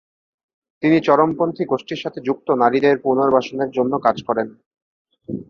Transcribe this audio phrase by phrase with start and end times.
[0.83, 4.47] তিনি চরমপন্থী গোষ্ঠীর সাথে যুক্ত নারীদের পুনর্বাসনের জন্য কাজ করেন।